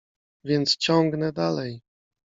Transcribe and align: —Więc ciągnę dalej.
—Więc 0.43 0.77
ciągnę 0.77 1.33
dalej. 1.33 1.81